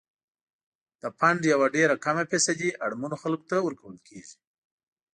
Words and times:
د 1.01 1.03
فنډ 1.17 1.41
یوه 1.53 1.67
ډیره 1.75 1.95
کمه 2.05 2.23
فیصدي 2.31 2.69
اړمنو 2.85 3.15
خلکو 3.23 3.45
ته 3.51 3.57
ورکول 3.67 3.97
کیږي. 4.07 4.37